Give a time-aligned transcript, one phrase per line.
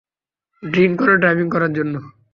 [0.63, 1.93] Drink করে driving করার জন্য!